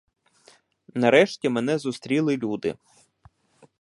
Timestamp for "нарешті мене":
0.93-1.77